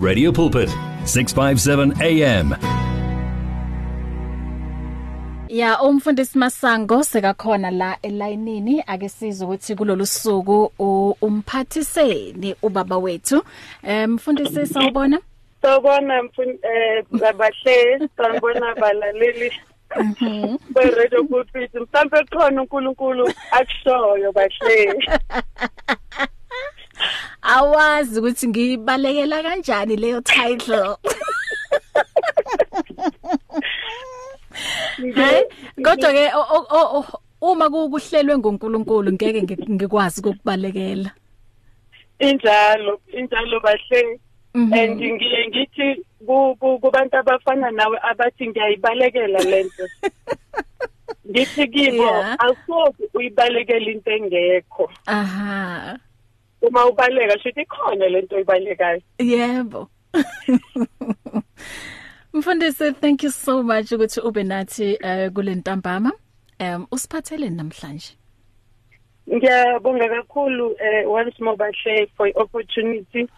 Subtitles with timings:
[0.00, 0.68] Radio Pulpit
[1.04, 2.54] 657 AM
[5.48, 8.84] Ya umfundisi Masango sekakhona la elayinini.
[8.86, 10.72] Ake sizwe ukuthi kulolu suku
[11.22, 13.42] umphathiseni ubaba wethu.
[14.08, 15.18] Mfundisi sawubona?
[15.62, 19.52] Sawubona mfundi eh babahle sanibona balaleli
[19.96, 20.56] Mhm.
[20.96, 21.74] radio pulpit.
[21.74, 24.94] Mhlambe khona uNkulunkulu akushoyo bahle.
[27.42, 30.96] Awazi ukuthi ngibalekela kanjani leyo title.
[35.14, 35.44] Hayi
[35.84, 36.24] kodwa ke
[37.40, 41.10] uma kuhlelwe ngoNkulunkulu ngeke ngikwazi ukubalekela.
[42.18, 44.20] Injalo injalo bahle.
[44.52, 46.04] And ngiye ngithi
[46.80, 49.84] kubantu abafana nawe abathi ngiyayibalekela lento
[51.30, 52.10] ngithi kibo
[52.42, 54.90] awusoke uyibalekela into engekho.
[55.06, 55.98] Aha.
[56.62, 59.88] Uma ubaleka shithi khona lento oyibalekayo yebo.
[62.32, 66.12] Mfundisi thank you so much ukuthi ube nathi uh, kule ntambama.
[66.60, 68.16] Um usiphathele namhlanje.
[69.28, 73.28] Ngiyabonga kakhulu eh once more bahle for opportunity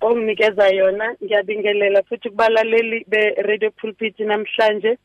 [0.00, 1.16] onginikeza yona.
[1.24, 4.98] Ngiyabingelela futhi kubalaleli be Radio Pulpit namhlanje.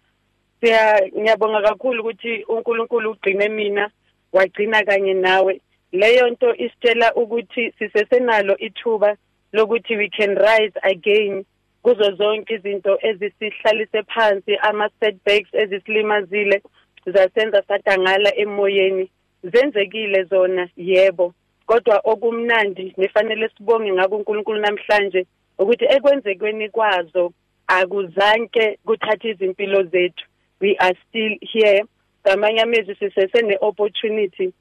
[0.59, 3.89] Siya ngiyabonga kakhulu ukuthi uNkulunkulu ugcine mina
[4.33, 5.61] wagcina kanye nawe.
[5.92, 9.17] Leyo nto isitshela ukuthi sisesenalo ithuba
[9.53, 11.45] lokuthi we can rise again
[11.84, 16.62] kuzo zonke izinto ezisihlalise phansi ama setbacks ezisilimazile
[17.06, 19.09] zasenza sadangala emoyeni.
[19.44, 21.34] Zenzekile zona yebo.
[21.66, 25.25] Kodwa okumnandi nefanele sibonge ngako uNkulunkulu namhlanje
[25.59, 27.34] ukuthi ekwenzekweni kwazo
[27.67, 30.25] akuzanke kuthatha izimpilo zethu.
[30.62, 31.86] We are still here.
[32.28, 34.53] Ngamanye amezwi sisesene opportunity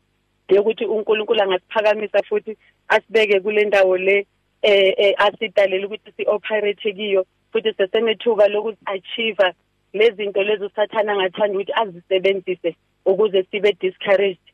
[0.55, 2.57] yokuthi uNkulunkulu angasiphakamisa futhi
[2.89, 4.27] asibeke kule ndawo le
[4.63, 9.55] eh, eh asidalela ukuthi si-operate kiyo futhi sesenethuba lokuthi achieve
[9.93, 14.47] lezinto lezo sathana ngathanda ukuthi azisebenzise ukuze sibe discouraged.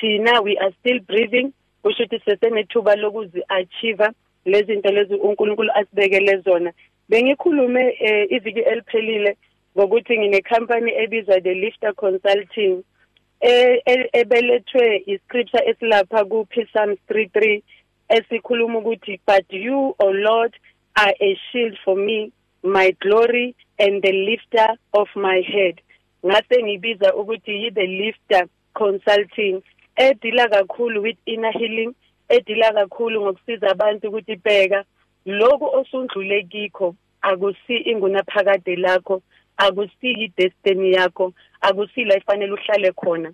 [0.00, 1.52] Thina we are still breathing
[1.82, 4.08] kusho ukuthi sesenethuba lokuzi achieve
[4.44, 6.72] lezinto lezi uNkulunkulu asibekele zona.
[7.08, 9.36] Bengikhulume eh, iviki eliphelile
[9.76, 12.82] ngokuthi ngine company ebizwa the Lifter Consulting.
[13.42, 17.62] Ebelethwe iscripture esilapha ku Psalm 33
[18.08, 20.52] esikhuluma ukuthi but you o Lord
[20.94, 22.32] are a shield for me
[22.62, 25.80] my glory and the lifter of my head.
[26.24, 29.62] Ngase ngibiza ukuthi yi the lifter consulting
[29.96, 31.94] edila kakhulu with inner healing
[32.28, 34.84] edila kakhulu ngokusiza abantu ukuthi bheka
[35.26, 39.22] lokho osundlule kikho akusi ingunaphakade lakho.
[39.64, 43.32] Akusiyi destiny yakho akusila ifanele uhlale khona.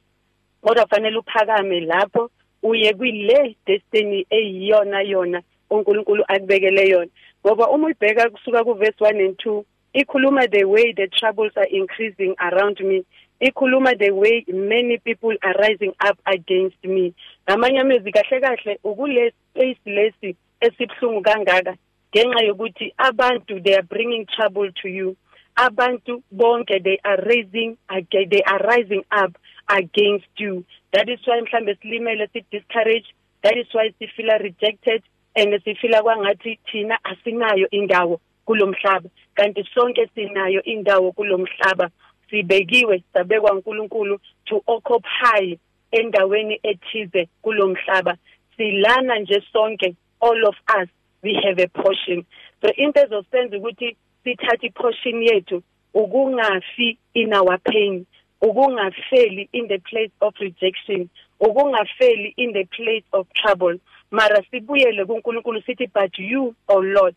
[0.62, 2.30] Kodwa fanele uphakame lapho
[2.62, 7.10] uye kwile destiny eyiyona yona uNkulunkulu akubekele yona.
[7.46, 11.68] Ngoba uma uyibheka kusuka ku verse 1 and 2 ikhuluma the way the troubles are
[11.70, 13.04] increasing around me.
[13.40, 17.14] Ikhuluma the way many people are rising up against me.
[17.48, 21.76] Ngamanye amezwi kahle kahle ukule space lesi esibhlungu kangaka
[22.10, 25.16] ngenxa yokuthi abantu they are bringing trouble to you.
[25.58, 29.36] Abantu bonke they are raising again they are rising up
[29.69, 30.64] against you.
[30.92, 33.06] That is why mhlambe silimele si discourage
[33.42, 35.02] that is why sifila rejected
[35.34, 39.10] and sifila kwangathi thina asinayo indawo kulomhlaba.
[39.34, 41.90] Kanti sonke sinayo indawo kulomhlaba.
[42.30, 45.56] Sibekiwe sabekwa uNkulunkulu to occupy
[45.92, 48.16] endaweni ethize kulomhlaba.
[48.56, 50.88] Silana nje sonke all of us
[51.22, 52.25] we have a portion.
[52.62, 55.62] So into ezosenza ukuthi sithathe iportion yethu
[55.94, 58.06] ukungafi in our pain
[58.42, 61.08] ukungafeli in the place of rejection
[61.40, 63.78] ukungafeli in the place of trouble.
[64.10, 67.16] Mara sibuyele kuNkulunkulu sithi but you o Lord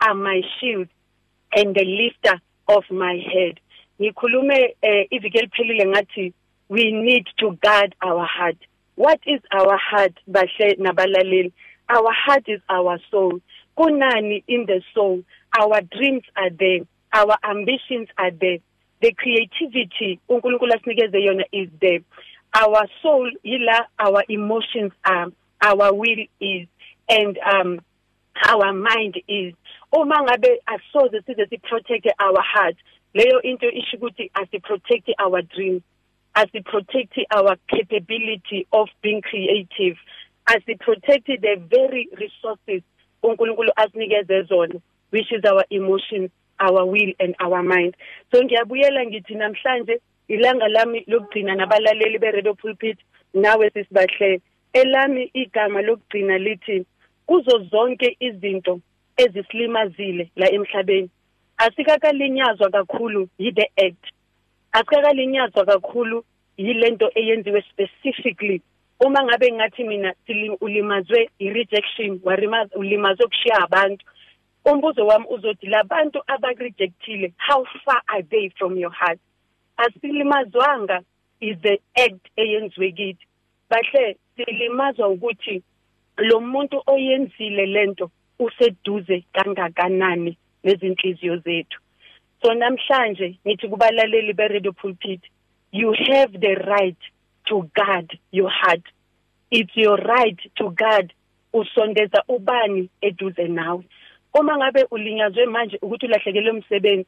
[0.00, 0.88] are my shield
[1.52, 3.60] and the lifter of my head.
[4.00, 6.32] Ngikhulume eh, iviki eliphelile ngathi
[6.68, 8.56] we need to guard our heart.
[8.96, 11.52] What is our heart bahle nabalaleli?
[11.88, 13.40] Our heart is our soul.
[13.76, 15.22] Kunani in the soul?
[15.60, 16.80] Our dreams are there
[17.12, 18.58] our ambitions are there
[19.02, 22.00] the creativity uNkulunkulu asinikeze yona is there.
[22.52, 25.26] Our soul yila our emotions are
[25.60, 26.68] our will is
[27.08, 27.80] and um
[28.48, 29.54] our mind is.
[29.92, 32.76] Uma ngabe asoze size si protect our heart
[33.14, 35.82] leyo into isho ukuthi asi protect our dreams
[36.34, 39.96] asi protect our capability of being creative
[40.46, 42.82] asi protect the very resources
[43.22, 44.80] uNkulunkulu asinikeze zona.
[45.12, 46.30] Which is our emotions
[46.62, 47.96] our will and our mind.
[48.32, 52.98] So ngiyabuyela ngithi namhlanje ilanga lami lokugcina nabalaleli be-radio pulpit
[53.34, 54.40] nawe sisibahle.
[54.72, 56.86] Elami igama lokugcina lithi
[57.26, 58.80] kuzo zonke izinto
[59.16, 61.10] ezisilimazile la emhlabeni.
[61.58, 64.04] Asikakalinyazwa kakhulu yi the act.
[64.72, 66.24] Asikakalinyazwa kakhulu
[66.56, 68.62] yilento eyenziwe specifically.
[69.00, 70.14] Uma ngabe ngathi mina
[70.60, 72.20] ulimazwe i-rejection
[72.74, 74.04] ulimazwe ukushiya abantu
[74.64, 79.20] umbuzo wami uzothi labantu abakurejectile how far are they from your heart?
[79.76, 81.00] Asilimazwanga
[81.40, 83.26] is the act eyenziwe kithi.
[83.70, 85.62] Bahle silimazwa ukuthi
[86.16, 91.80] lo muntu oyenzile lento useduze kangakanani nezinhliziyo zethu.
[92.42, 95.20] So namhlanje ngithi kubalaleli be-radio pulpit
[95.72, 96.98] you have the right
[97.46, 98.82] to guard your heart.
[99.50, 101.12] It's your right to guard
[101.52, 103.84] usondeza ubani eduze nawe.
[104.34, 107.06] Uma ngabe ulinyazwe manje ukuthi ulahlekelwe umsebenzi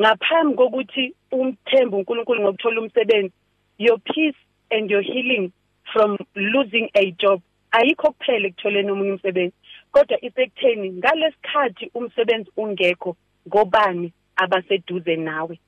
[0.00, 3.32] ngaphambi kokuthi umthembe uNkulunkulu ngokuthola umsebenzi
[3.78, 5.52] your peace and your healing
[5.92, 7.40] from losing a job
[7.72, 9.54] ayikho kuphela ekutholeni omunye umsebenzi.
[9.92, 13.16] Kodwa isekutheni ngalesikhathi umsebenzi ungekho
[13.48, 15.58] ngobani abaseduze nawe?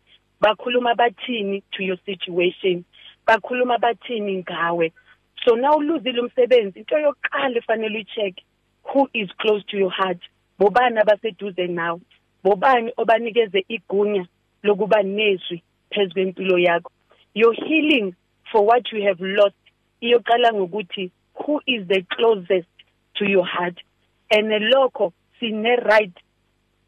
[0.40, 2.84] Bakhuluma bathini to your situation?
[3.26, 4.92] Bakhuluma bathini ngawe?
[5.44, 8.34] So now uluzile umsebenzi into yokuqala efanele ucheck
[8.84, 10.20] who is close to your heart?
[10.58, 12.00] Bobani abaseduze nawe?
[12.44, 14.26] Bobani obanikeze igunya
[14.62, 16.90] lokuba nezwi phezulu kwempilo yakho?
[17.34, 18.14] Your healing
[18.52, 19.56] for what you have lost
[20.02, 22.68] iyoqala ngokuthi who is the closest
[23.14, 23.78] to your heart?
[24.30, 26.14] And lokho sine right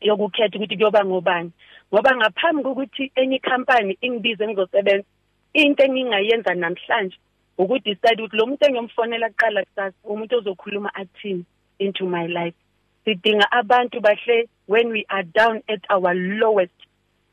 [0.00, 1.52] yokukhetha ukuthi kuyoba ngobani.
[1.92, 5.06] Ngoba ngaphambi kokuthi enye company ingibize ngizosebenza
[5.54, 7.16] into engingayenza namhlanje
[7.58, 11.44] ukuthi decide ukuthi lo muntu engiyomfonela kuqala kusasa umuntu ozokhuluma athini
[11.78, 12.56] into my life.
[13.06, 16.72] Sidinga abantu bahle when we are down at our lowest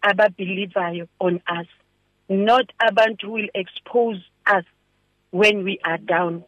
[0.04, 1.68] ababelievayo on us.
[2.30, 4.66] Not abantu will expose us
[5.32, 6.44] when we are down.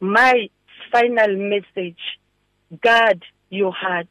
[0.00, 0.48] My
[0.92, 2.00] final message
[2.82, 4.08] guard your heart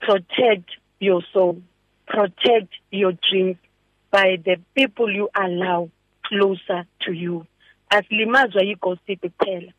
[0.00, 0.70] protect
[1.00, 1.62] your soul
[2.08, 3.56] protect your dreams
[4.10, 5.90] by the people you allow
[6.24, 7.46] closer to you.
[7.90, 9.72] Asilimazwa yigossip kuphela.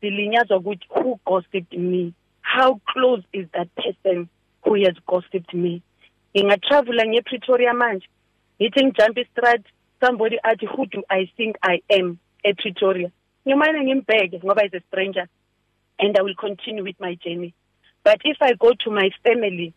[0.00, 2.12] Silinyazwa ukuthi who gossiped me?
[2.46, 4.28] How close is that person
[4.62, 5.82] who has gossiped me?
[6.34, 8.06] Ngingatravela ngePretoria manje
[8.60, 9.64] ngithi ngijump istrad
[10.00, 13.10] somebody athi who do i think i am ePretoria?
[13.46, 15.26] Ngimane ngimbheke ngoba is a stranger
[15.98, 17.52] and i will continue with my journey.
[18.04, 19.74] But if i go to my family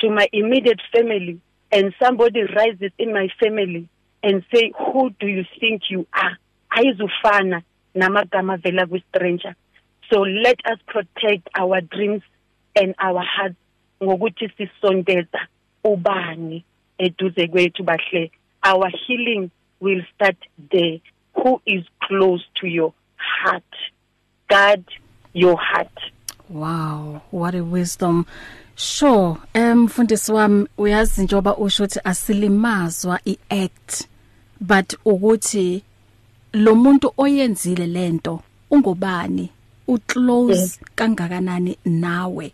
[0.00, 1.40] to my immediate family
[1.72, 3.88] and somebody rises in my family
[4.22, 6.38] and say who do you think you are?
[6.70, 7.62] Ayizufana
[7.94, 9.54] namagama vela kwi-stranger.
[10.12, 12.22] So let us protect our dreams
[12.76, 13.56] and our hearts
[14.02, 15.46] ngokuthi sisondeza
[15.84, 16.64] ubani
[16.98, 18.30] eduze kwethu bahle.
[18.62, 19.50] Our healing
[19.80, 20.36] will start
[20.70, 21.00] there.
[21.34, 23.74] Who is close to your heart?
[24.48, 24.84] Guard
[25.32, 25.98] your heart.
[26.50, 28.26] Wow what a wisdom.
[28.76, 34.08] Sure, em mfundisi wami uyazi njoba usho ukuthi asilimazwa iAct
[34.60, 35.82] but ukuthi
[36.52, 39.50] lo muntu oyenzile lento ungobani
[39.88, 42.52] uclose kangakanani nawe?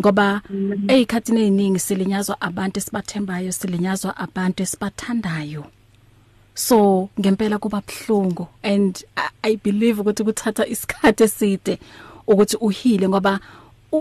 [0.00, 0.42] Ngoba
[0.88, 5.64] ezikhathini eziningi silinyazwa abantu esibathembayo silinyazwa abantu esibathandayo.
[6.54, 9.04] So ngempela kuba bhlungu and
[9.42, 11.78] i believe ukuthi kuthatha isikhathi eside
[12.26, 13.40] ukuthi uhile ngoba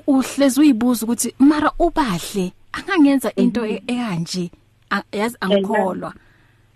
[0.07, 3.77] uhlezi uyibuza ukuthi mara ubahle angangenza into mhm.
[3.87, 4.51] ekanje?
[5.11, 6.13] Yazi angikholwa.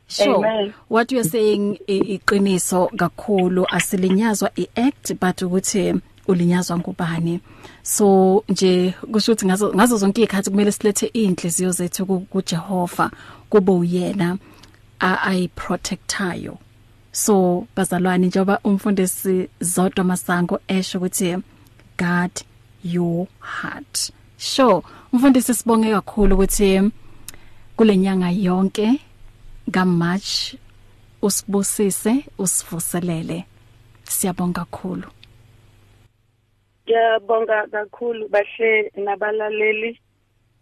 [0.07, 5.93] Sure what you are saying iqiniso kakhulu asilinyazwa iact but ukuthi
[6.27, 7.39] ulinyazwa ngubani.
[7.83, 13.11] So nje kusho ukuthi ngazo ngazo zonke izikhathi kumele silethe inhliziyo zethu kuJehova
[13.49, 14.37] kube uyena
[14.99, 16.57] ayi protectayo
[17.11, 21.37] so bazalwane njengoba umfundisi Zodwa Masango esho ukuthi
[21.97, 22.31] God
[22.83, 24.11] your heart.
[24.37, 24.81] Sure
[25.13, 26.91] mfundisi sibonge kakhulu ukuthi
[27.75, 28.99] kulenyanga yonke
[29.71, 30.55] ka March
[31.21, 33.45] usibusise usivuselele.
[34.03, 35.07] Siyabonga kakhulu.
[36.83, 39.99] Ngiyabonga kakhulu bahle nabalaleli.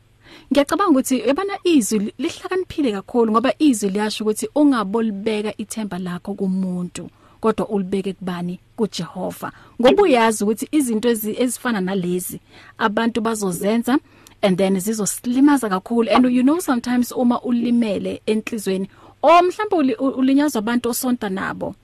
[0.51, 7.09] Ngiyacabanga ukuthi ebana izwi lihlakaniphile kakhulu ngoba izwi liyasho ukuthi ungabolibeka ithemba lakho kumuntu
[7.41, 8.59] kodwa ulibeke kubani?
[8.75, 9.51] kuJehova.
[9.81, 12.39] Ngoba uyazi ukuthi izinto ezifana nalezi
[12.77, 13.99] abantu bazozenza
[14.41, 16.09] and then zizosilimaza kakhulu.
[16.11, 18.87] And you know sometimes uma ulimele enhlizweni
[19.21, 21.75] o mhlawumbe ulinyazwa abantu osonta nabo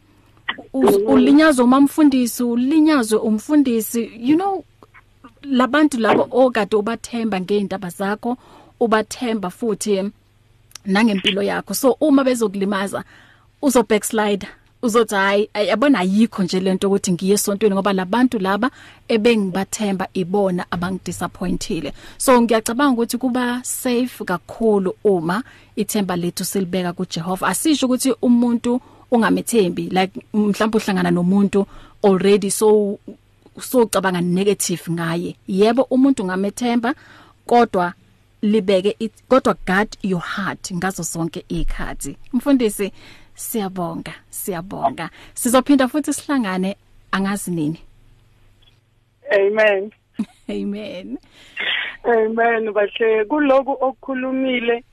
[1.07, 4.63] ulinyazwa umamfundisi ulinyazwe umfundisi you know
[5.49, 8.37] labantu labo okade ubathemba ngeindaba zakho
[8.79, 10.11] ubathemba futhi
[10.85, 11.73] nangempilo yakho.
[11.73, 13.03] So uma bezokulimaza
[13.61, 14.47] uzo backslide
[14.81, 18.71] uzothi hayi yabona ayikho nje lento ukuthi ngiye esontweni ngoba labantu laba
[19.07, 21.93] ebengibathemba ibona abangidisappointile.
[22.17, 25.43] So ngiyacabanga ukuthi kuba safe kakhulu uma
[25.75, 27.47] ithemba lethu silibeka kuJehova.
[27.47, 31.65] Asisho ukuthi umuntu ungamethembi like mhlawumbe uhlangana nomuntu
[32.03, 32.99] already so
[33.59, 35.35] so cabanga negative ngaye.
[35.47, 36.95] Yebo umuntu ngamethemba
[37.45, 37.93] kodwa
[38.41, 42.91] libeke kodwa guard your heart ngazo zonke ikhathi mfundisi
[43.35, 45.09] siyabonga siyabonga.
[45.33, 46.75] Sizophinda futhi sihlangane
[47.11, 47.79] angazi nini?
[49.31, 49.91] Amen.
[50.49, 51.17] Amen.
[52.03, 53.25] Amen bahle.
[53.25, 54.83] Kuloku okukhulumile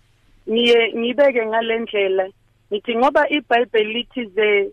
[0.51, 2.29] ngiye ngibeke ngalendlela
[2.73, 4.71] ngithi ngoba iBhayibheli lithi ze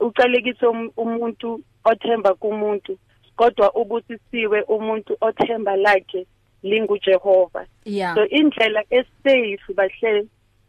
[0.00, 2.98] ucalekise umuntu othemba kumuntu
[3.36, 6.26] kodwa ubusisiwe umuntu othemba lakhe
[6.62, 8.14] linguJehova yeah.
[8.14, 10.26] so indlela esafe bahle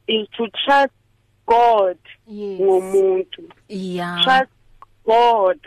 [0.07, 0.93] is to trust
[1.47, 2.61] God yes.
[2.61, 4.51] ngomuntu yeah trust
[5.05, 5.59] God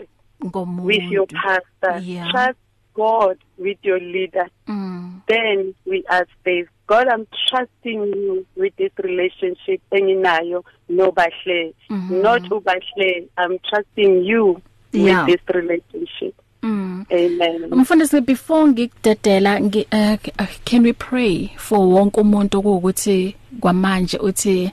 [0.44, 2.30] ngomuntu with your pastor yeah.
[2.30, 2.58] trust
[2.94, 5.20] God with your leader mm.
[5.26, 12.08] then we are safe God I'm trusting you with this relationship enginayo no bahle mm
[12.08, 12.22] -hmm.
[12.22, 14.60] not ubahle I'm trusting you
[14.92, 15.26] yeah.
[15.26, 16.34] with this relationship
[16.66, 17.04] mm.
[17.10, 24.70] amen mfundisi before ngikudedela ngi, uh, can we pray for wonke umuntu ukuthi kwamanje uthi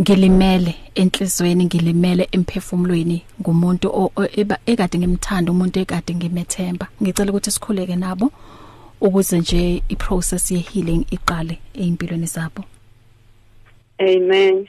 [0.00, 4.12] ngilimele enhlizweni ngilimele emphefumulweni ngumuntu
[4.66, 6.86] ekade ngimthanda umuntu ekade ngimethemba.
[7.02, 8.32] Ngicela ukuthi sikhuleke nabo
[9.00, 12.64] ukuze nje iprocess ye healing iqale empilweni zabo.
[13.98, 14.68] Amen.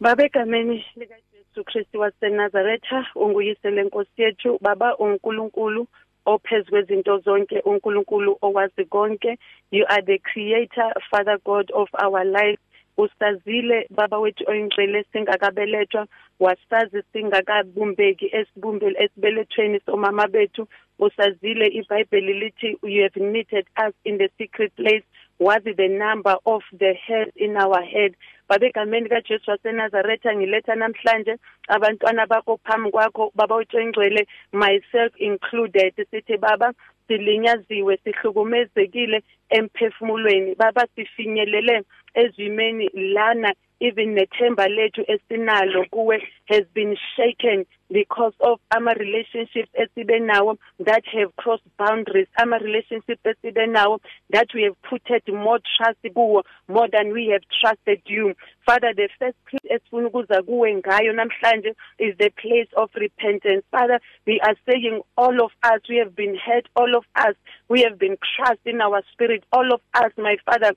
[0.00, 1.14] Babegameni lika
[1.56, 4.58] Jesu Kristu waseNazaretha unguyise lenkosi yethu.
[4.60, 5.86] Baba uNkulunkulu
[6.26, 9.38] ophezulu kwezinto zonke uNkulunkulu owazi konke.
[9.70, 12.58] You are the creator father god of our lives
[12.98, 16.06] usazile baba wethu oyingcwele singakabelethwa.
[16.40, 20.68] Wasazi singakabumbeki esibumbele esibelethweni somama bethu.
[20.98, 25.04] Usazile iBhayibheli lithi you have knitted us in the secret place.
[25.40, 28.14] Wazi the number of the hairs in our head.
[28.48, 31.36] Babegameni kaJesu waseNazaretha ngiletha namhlanje
[31.68, 35.94] abantwana bakho phambi kwakho baba utshengcwele myself included.
[36.10, 36.72] Sithi baba
[37.08, 40.54] silinyaziwe sihlukumezekile emphefumulweni.
[40.54, 41.82] Baba sifinyelele
[42.14, 50.18] ezwimeni lana even nethemba lethu esinalo kuwe has been shaken because of ama relationships esibe
[50.18, 56.00] nawo that have crossed boundaries ama relationships esibe nawo that we have put more trust
[56.14, 58.34] kuwo more than we have trusted you.
[58.64, 63.62] Father the first place esifuna ukuza kuwe ngayo namhlanje is the place of repentance.
[63.70, 67.36] Father we are saying all of us we have been hurt all of us
[67.68, 70.72] we have been crushed in our spirit all of us my father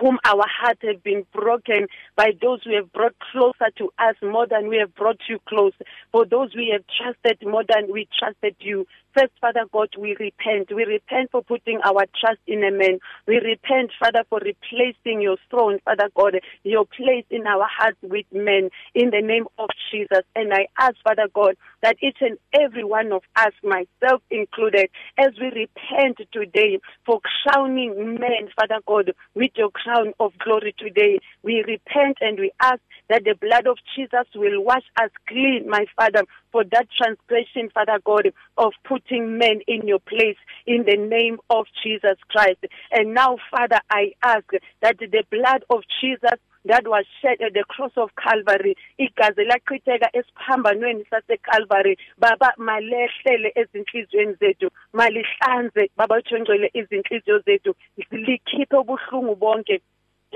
[0.00, 1.86] whom our hearts have been broken
[2.16, 5.72] by those who have brought closer to us more than we have brought you close.
[6.12, 8.86] For those we have trusted more than we trusted you.
[9.14, 10.68] First, Father God, we repent.
[10.74, 12.98] We repent for putting our trust in a man.
[13.26, 18.26] We repent, Father, for replacing your throne, Father God, your place in our hearts with
[18.32, 20.22] men in the name of Jesus.
[20.36, 25.32] And I ask, Father God, that each and every one of us, myself included, as
[25.40, 31.64] we repent today for crowning men, Father God, with your crown of glory today, we
[31.66, 36.22] repent and we ask that the blood of Jesus will wash us clean, my Father,
[36.52, 40.36] for that transgression, Father God, of putting men in your place
[40.66, 42.64] in the name of Jesus Christ.
[42.92, 44.46] And now, Father, I ask
[44.82, 50.08] that the blood of Jesus that was shed at the cross of Calvary igazi lachitheka
[50.12, 57.74] esiphambanweni saseCalvary baba malehlele ezinhlizweni zethu malihlanze baba tshongcwele izinhliziyo zethu
[58.10, 59.80] likhiphe ubuhlungu bonke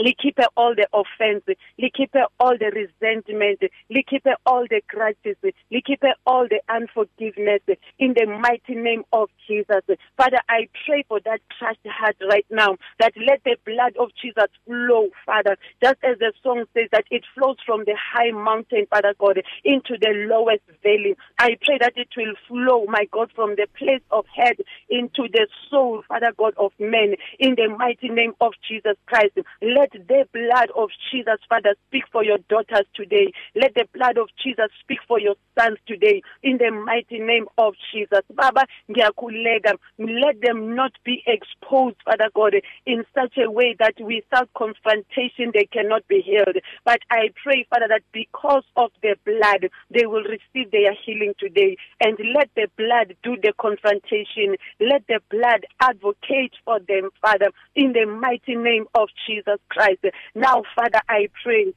[0.03, 1.45] likhiphe all the offense
[1.81, 5.37] likhiphe all the resentment likhiphe all the grudges
[5.73, 7.63] likhiphe all the unforgiveness
[7.99, 9.83] in the mighty name of Jesus.
[10.17, 14.51] Father i pray for that crushed heart right now that let the blood of Jesus
[14.67, 19.15] flow father just as the song says that it flows from the high mountain father
[19.19, 21.17] god into the lowest valley.
[21.39, 24.57] I pray that it will flow my god from the place of head
[24.89, 27.15] into the soul father god of men.
[27.39, 32.05] In the mighty name of Jesus Christ let Let the blood of Jesus, Father, speak
[32.11, 33.33] for your daughters today.
[33.55, 36.23] Let the blood of Jesus speak for your sons today.
[36.43, 38.21] In the mighty name of Jesus.
[38.35, 39.75] Baba, ngiyakhuleka.
[39.99, 42.55] Let them not be exposed, Father God,
[42.87, 46.57] in such a way that without confrontation they cannot be healed.
[46.85, 51.77] But I pray, Father, that because of the blood, they will receive their healing today.
[52.01, 54.57] And let the blood do the confrontation.
[54.81, 60.05] Let the blood advocate for them, Father, in the mighty name of Jesus Christ.
[60.35, 61.73] Now, Father, I pray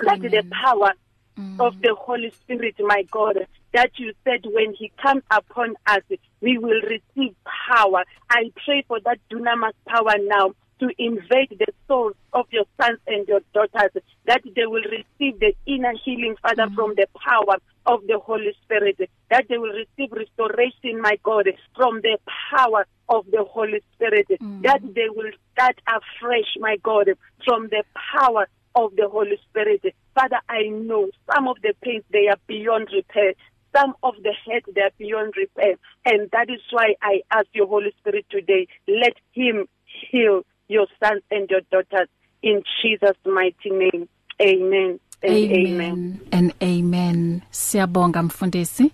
[0.00, 0.92] that the power
[1.38, 1.60] mm.
[1.60, 6.02] of the Holy Spirit, my God, that you said when he comes upon us,
[6.40, 7.34] we will receive
[7.68, 8.04] power.
[8.30, 13.26] I pray for that dunamis power now to invade the souls of your sons and
[13.28, 16.74] your daughters, that they will receive the inner healing, Father, mm.
[16.74, 18.98] from the power of the Holy Spirit,
[19.30, 22.18] that they will receive restoration, my God, from the
[22.50, 24.62] power of the Holy Spirit, mm.
[24.62, 27.10] that they will start afresh, my God,
[27.44, 27.84] from the
[28.16, 29.82] power of the Holy Spirit.
[30.14, 33.34] Father, I know some of the pains, they are beyond repair.
[33.76, 35.74] Some of the hurt, they are beyond repair.
[36.04, 39.66] And that is why I ask your Holy Spirit today, let him
[40.10, 42.08] heal your sons and your daughters
[42.42, 44.08] in Jesus' mighty name.
[44.40, 45.00] Amen.
[45.24, 45.66] Amen.
[45.66, 46.18] amen.
[46.32, 47.42] And amen.
[47.50, 48.92] Siyabonga mfundisi.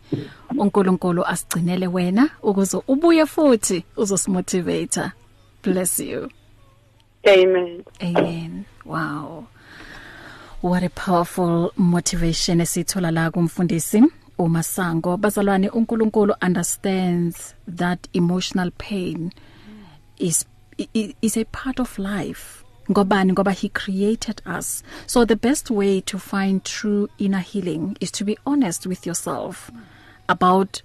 [0.59, 5.01] uNkulunkulu asigcinele wena ukuze ubuye futhi uzosimotivate
[5.63, 6.29] bless you.
[7.27, 7.85] Amen.
[8.01, 8.65] Amen.
[8.85, 9.47] Wow.
[10.63, 14.03] What a powerful motivation esithola la kumfundisi
[14.39, 15.17] uMasango.
[15.17, 19.33] Bazalwane uNkulunkulu understands that emotional pain
[20.19, 20.45] is
[21.23, 22.60] is a part of life.
[22.91, 23.33] Ngobani?
[23.33, 24.83] Ngoba he created us.
[25.07, 29.71] So the best way to find true inner healing is to be honest with yourself
[30.29, 30.83] about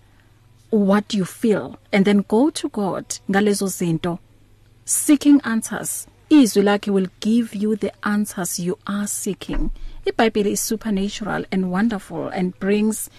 [0.70, 4.20] what you feel and then go to God ngalezo zinto
[4.86, 6.08] seeking answers.
[6.30, 9.72] Izwi lakhe will give you the answers you are seeking.
[10.06, 13.10] iBhayibheli is supernatural and wonderful and brings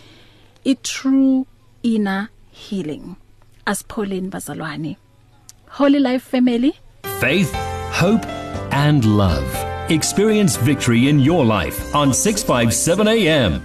[0.64, 1.46] a true
[1.83, 3.16] inner healing.
[3.66, 4.96] As Pauline bazalwane
[5.68, 6.75] Holy Life family.
[7.20, 7.53] Faith
[7.92, 8.25] hope
[8.73, 9.90] and love.
[9.90, 13.62] Experience victory in your life on 657 AM.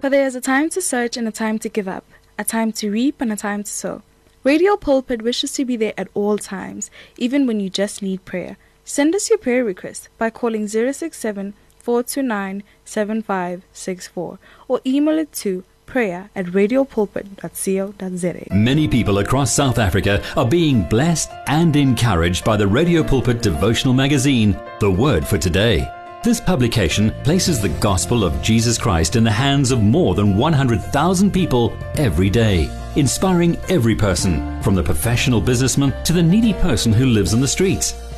[0.00, 2.04] For there is a time to search and a time to give up,
[2.38, 4.02] a time to reap and a time to sow.
[4.42, 8.56] Radio Pulpit wishes to be there at all times, even when you just need prayer.
[8.84, 16.30] Send us your prayer request by calling 067 429 7564 or email it to prayer
[16.34, 18.46] at radiopulpit.co.za.
[18.52, 23.92] Many people across South Africa are being blessed and encouraged by the Radio Pulpit devotional
[23.92, 25.86] magazine, The Word for Today.
[26.22, 31.30] This publication places the gospel of Jesus Christ in the hands of more than 100,000
[31.30, 37.06] people every day, inspiring every person, from the professional businessman to the needy person who
[37.06, 38.09] lives on the streets.